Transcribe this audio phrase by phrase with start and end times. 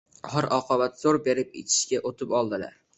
[0.27, 2.79] Oxir-oqibat zo‘r berib ichishga o‘tib oldilar